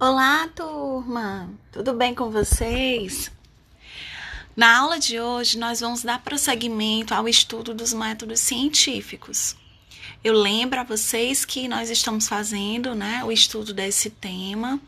Olá, 0.00 0.46
turma! 0.54 1.50
Tudo 1.72 1.92
bem 1.92 2.14
com 2.14 2.30
vocês? 2.30 3.32
Na 4.54 4.78
aula 4.78 4.96
de 5.00 5.18
hoje, 5.18 5.58
nós 5.58 5.80
vamos 5.80 6.04
dar 6.04 6.22
prosseguimento 6.22 7.12
ao 7.12 7.28
estudo 7.28 7.74
dos 7.74 7.92
métodos 7.92 8.38
científicos. 8.38 9.56
Eu 10.22 10.34
lembro 10.34 10.78
a 10.78 10.84
vocês 10.84 11.44
que 11.44 11.66
nós 11.66 11.90
estamos 11.90 12.28
fazendo 12.28 12.94
né, 12.94 13.24
o 13.24 13.32
estudo 13.32 13.74
desse 13.74 14.08
tema, 14.08 14.80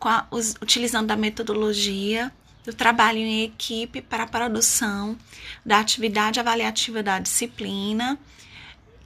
a, 0.00 0.24
os, 0.30 0.54
utilizando 0.62 1.10
a 1.10 1.16
metodologia 1.16 2.30
do 2.64 2.72
trabalho 2.72 3.18
em 3.18 3.42
equipe 3.42 4.00
para 4.00 4.22
a 4.22 4.28
produção 4.28 5.18
da 5.64 5.80
atividade 5.80 6.38
avaliativa 6.38 7.02
da 7.02 7.18
disciplina, 7.18 8.16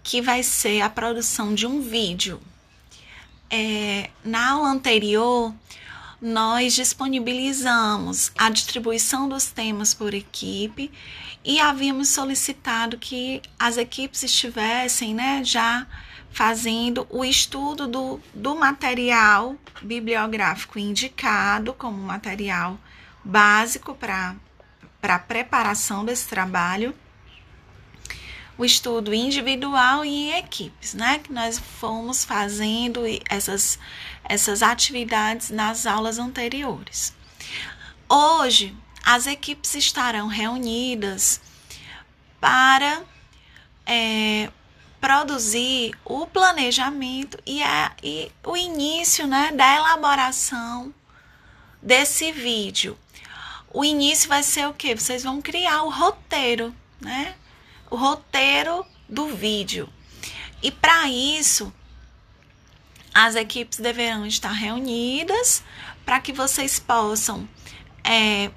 que 0.02 0.20
vai 0.20 0.42
ser 0.42 0.82
a 0.82 0.90
produção 0.90 1.54
de 1.54 1.66
um 1.66 1.80
vídeo 1.80 2.38
é, 3.50 4.10
na 4.24 4.50
aula 4.50 4.68
anterior, 4.68 5.52
nós 6.20 6.74
disponibilizamos 6.74 8.30
a 8.36 8.50
distribuição 8.50 9.28
dos 9.28 9.46
temas 9.46 9.94
por 9.94 10.12
equipe 10.12 10.92
e 11.44 11.58
havíamos 11.58 12.08
solicitado 12.08 12.98
que 12.98 13.40
as 13.58 13.76
equipes 13.76 14.22
estivessem 14.22 15.14
né, 15.14 15.42
já 15.42 15.86
fazendo 16.30 17.06
o 17.10 17.24
estudo 17.24 17.88
do, 17.88 18.20
do 18.34 18.54
material 18.54 19.56
bibliográfico 19.82 20.78
indicado 20.78 21.72
como 21.72 21.96
material 21.96 22.78
básico 23.24 23.94
para 23.94 24.36
a 25.02 25.18
preparação 25.18 26.04
desse 26.04 26.28
trabalho 26.28 26.94
o 28.60 28.64
estudo 28.64 29.14
individual 29.14 30.04
e 30.04 30.08
em 30.08 30.38
equipes, 30.38 30.92
né? 30.92 31.18
Que 31.18 31.32
nós 31.32 31.58
fomos 31.58 32.26
fazendo 32.26 33.04
essas, 33.26 33.78
essas 34.22 34.62
atividades 34.62 35.48
nas 35.48 35.86
aulas 35.86 36.18
anteriores. 36.18 37.14
Hoje, 38.06 38.76
as 39.02 39.26
equipes 39.26 39.74
estarão 39.74 40.26
reunidas 40.26 41.40
para 42.38 43.02
é, 43.86 44.50
produzir 45.00 45.94
o 46.04 46.26
planejamento 46.26 47.38
e, 47.46 47.62
a, 47.62 47.92
e 48.02 48.30
o 48.44 48.54
início 48.58 49.26
né, 49.26 49.52
da 49.52 49.74
elaboração 49.74 50.92
desse 51.80 52.30
vídeo. 52.30 52.98
O 53.72 53.82
início 53.82 54.28
vai 54.28 54.42
ser 54.42 54.68
o 54.68 54.74
que? 54.74 54.94
Vocês 54.94 55.22
vão 55.22 55.40
criar 55.40 55.82
o 55.84 55.88
roteiro, 55.88 56.74
né? 57.00 57.36
O 57.90 57.96
roteiro 57.96 58.86
do 59.08 59.26
vídeo. 59.26 59.88
E 60.62 60.70
para 60.70 61.08
isso, 61.08 61.72
as 63.12 63.34
equipes 63.34 63.78
deverão 63.78 64.24
estar 64.24 64.52
reunidas 64.52 65.62
para 66.04 66.20
que 66.20 66.32
vocês 66.32 66.78
possam 66.78 67.48
é, 68.04 68.50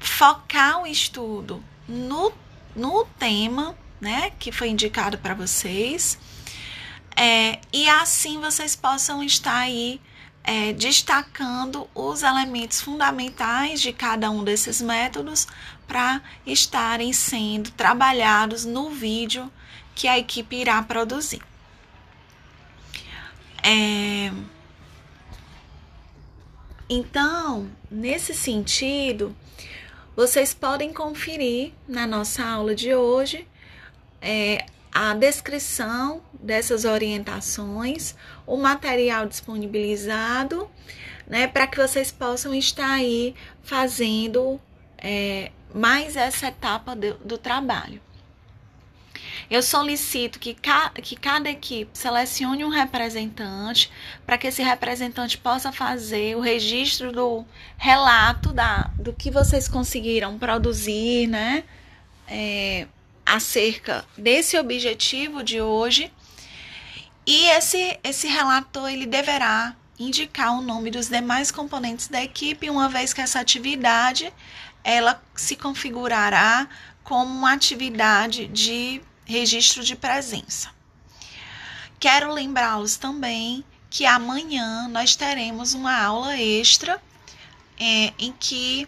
focar 0.00 0.82
o 0.82 0.86
estudo 0.86 1.62
no, 1.88 2.32
no 2.74 3.04
tema 3.18 3.76
né, 4.00 4.32
que 4.38 4.50
foi 4.50 4.68
indicado 4.68 5.16
para 5.18 5.34
vocês. 5.34 6.18
É, 7.16 7.60
e 7.72 7.88
assim 7.88 8.40
vocês 8.40 8.74
possam 8.74 9.22
estar 9.22 9.58
aí 9.58 10.00
é, 10.44 10.72
destacando 10.72 11.88
os 11.94 12.22
elementos 12.22 12.80
fundamentais 12.80 13.80
de 13.80 13.92
cada 13.92 14.30
um 14.30 14.42
desses 14.42 14.80
métodos 14.82 15.46
para 15.86 16.20
estarem 16.46 17.12
sendo 17.12 17.70
trabalhados 17.70 18.64
no 18.64 18.90
vídeo 18.90 19.50
que 19.94 20.08
a 20.08 20.18
equipe 20.18 20.56
irá 20.56 20.82
produzir. 20.82 21.42
É... 23.62 24.32
Então, 26.88 27.70
nesse 27.90 28.34
sentido, 28.34 29.34
vocês 30.14 30.52
podem 30.52 30.92
conferir 30.92 31.72
na 31.88 32.06
nossa 32.06 32.44
aula 32.44 32.74
de 32.74 32.94
hoje 32.94 33.46
é, 34.20 34.66
a 34.92 35.14
descrição 35.14 36.22
dessas 36.34 36.84
orientações, 36.84 38.14
o 38.46 38.56
material 38.56 39.26
disponibilizado, 39.26 40.70
né, 41.26 41.46
para 41.46 41.66
que 41.66 41.78
vocês 41.78 42.12
possam 42.12 42.54
estar 42.54 42.92
aí 42.92 43.34
fazendo 43.62 44.60
é, 44.98 45.50
mais 45.74 46.14
essa 46.16 46.48
etapa 46.48 46.94
do, 46.94 47.14
do 47.14 47.38
trabalho. 47.38 48.00
Eu 49.50 49.62
solicito 49.62 50.38
que, 50.38 50.54
ca, 50.54 50.90
que 50.90 51.16
cada 51.16 51.50
equipe 51.50 51.90
selecione 51.96 52.64
um 52.64 52.68
representante 52.68 53.90
para 54.24 54.38
que 54.38 54.46
esse 54.46 54.62
representante 54.62 55.36
possa 55.38 55.72
fazer 55.72 56.36
o 56.36 56.40
registro 56.40 57.12
do 57.12 57.44
relato 57.76 58.52
da, 58.52 58.90
do 58.98 59.12
que 59.12 59.30
vocês 59.30 59.68
conseguiram 59.68 60.38
produzir, 60.38 61.26
né? 61.26 61.64
É, 62.26 62.86
acerca 63.32 64.04
desse 64.16 64.58
objetivo 64.58 65.42
de 65.42 65.58
hoje. 65.58 66.12
E 67.26 67.46
esse, 67.46 67.98
esse 68.04 68.28
relator 68.28 68.90
ele 68.90 69.06
deverá 69.06 69.74
indicar 69.98 70.52
o 70.52 70.60
nome 70.60 70.90
dos 70.90 71.08
demais 71.08 71.50
componentes 71.50 72.08
da 72.08 72.22
equipe, 72.22 72.68
uma 72.68 72.90
vez 72.90 73.14
que 73.14 73.22
essa 73.22 73.40
atividade 73.40 74.30
ela 74.84 75.22
se 75.34 75.56
configurará 75.56 76.68
como 77.02 77.32
uma 77.32 77.54
atividade 77.54 78.48
de 78.48 79.00
registro 79.24 79.82
de 79.82 79.96
presença. 79.96 80.70
Quero 81.98 82.32
lembrá-los 82.32 82.96
também 82.96 83.64
que 83.88 84.04
amanhã 84.04 84.88
nós 84.88 85.16
teremos 85.16 85.72
uma 85.72 85.96
aula 85.96 86.36
extra 86.36 87.00
é, 87.80 88.12
em 88.18 88.32
que 88.38 88.86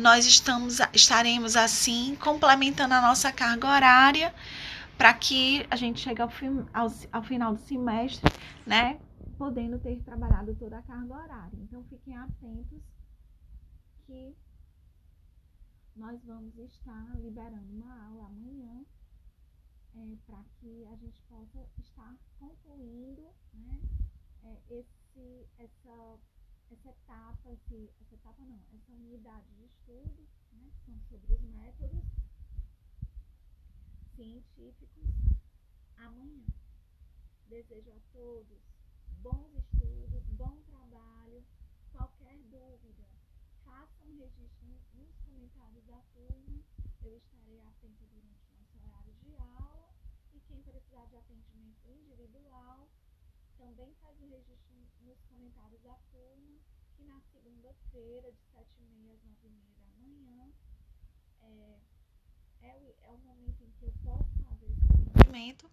nós 0.00 0.24
estamos, 0.24 0.78
estaremos 0.94 1.56
assim 1.56 2.16
complementando 2.16 2.94
a 2.94 3.00
nossa 3.02 3.30
carga 3.30 3.68
horária 3.68 4.34
para 4.96 5.12
que 5.14 5.66
a 5.70 5.76
gente 5.76 6.00
chegue 6.00 6.22
ao, 6.22 6.30
fim, 6.30 6.66
ao, 6.72 6.88
ao 7.12 7.22
final 7.22 7.54
do 7.54 7.60
semestre, 7.60 8.30
né? 8.66 8.98
Podendo 9.38 9.78
ter 9.78 10.02
trabalhado 10.02 10.54
toda 10.56 10.78
a 10.78 10.82
carga 10.82 11.14
horária. 11.14 11.58
Então 11.60 11.84
fiquem 11.84 12.16
atentos 12.16 12.82
que 14.06 14.34
nós 15.96 16.18
vamos 16.24 16.56
estar 16.58 17.16
liberando 17.18 17.70
uma 17.72 18.06
aula 18.06 18.26
amanhã 18.26 18.82
é, 19.96 20.16
para 20.26 20.42
que 20.58 20.86
a 20.86 20.96
gente 20.96 21.20
possa 21.28 21.58
estar 21.78 22.14
concluindo 22.38 23.28
né, 23.52 23.78
é, 24.44 24.56
esse, 24.70 25.46
essa 25.58 26.18
essa 26.74 26.88
etapa, 26.88 27.50
essa 27.50 28.14
etapa 28.14 28.44
não, 28.44 28.62
essa 28.72 28.92
unidade 28.92 29.48
de 29.54 29.64
estudo, 29.64 30.28
né, 30.52 30.70
que 30.70 30.84
são 30.84 31.00
sobre 31.08 31.34
os 31.34 31.40
métodos 31.42 32.04
científicos, 34.14 35.04
amanhã. 35.96 36.46
Desejo 37.48 37.90
a 37.90 38.00
todos 38.12 38.70
bons 39.22 39.52
estudos, 39.54 40.24
bom 40.30 40.62
trabalho. 40.62 41.44
Qualquer 41.92 42.38
dúvida, 42.44 43.04
façam 43.64 44.06
um 44.06 44.16
registro 44.16 44.66
nos 44.94 45.14
comentários 45.26 45.84
da 45.84 46.00
turma. 46.14 46.64
Eu 47.02 47.16
estarei 47.16 47.60
atenta 47.60 48.06
durante 48.06 48.46
o 48.48 48.54
nosso 48.56 48.78
horário 48.78 49.12
de 49.14 49.36
aula. 49.36 49.94
E 50.32 50.40
quem 50.40 50.62
precisar 50.62 51.04
de 51.06 51.16
atendimento 51.16 51.86
individual, 51.86 52.88
também 53.60 53.92
faz 54.00 54.16
o 54.20 54.26
registro 54.26 54.74
nos 55.04 55.20
comentários 55.28 55.82
da 55.82 55.94
turma, 56.10 56.56
que 56.96 57.04
na 57.04 57.20
segunda-feira, 57.30 58.32
de 58.32 58.40
7h30 58.56 59.12
às 59.12 59.36
9h30 59.36 59.60
da 59.76 59.92
manhã, 60.00 60.48
é, 61.42 62.68
é, 62.68 62.74
o, 62.74 62.94
é 63.04 63.10
o 63.10 63.18
momento 63.18 63.62
em 63.62 63.70
que 63.78 63.84
eu 63.84 63.92
posso 64.02 64.30
fazer 64.42 64.66
esse 64.72 65.20
atendimento. 65.20 65.70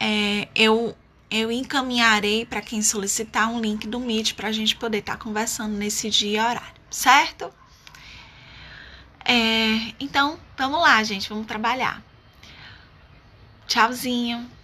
É, 0.00 0.48
eu, 0.54 0.96
eu 1.30 1.52
encaminharei 1.52 2.46
para 2.46 2.62
quem 2.62 2.82
solicitar 2.82 3.50
um 3.50 3.60
link 3.60 3.86
do 3.86 4.00
Meet 4.00 4.32
para 4.32 4.48
a 4.48 4.52
gente 4.52 4.74
poder 4.76 4.98
estar 4.98 5.18
tá 5.18 5.22
conversando 5.22 5.76
nesse 5.76 6.08
dia 6.08 6.40
e 6.40 6.44
horário, 6.44 6.80
certo? 6.90 7.52
É, 9.24 9.94
então, 10.00 10.40
vamos 10.56 10.80
lá, 10.80 11.04
gente, 11.04 11.28
vamos 11.28 11.46
trabalhar. 11.46 12.02
Tchauzinho. 13.66 14.61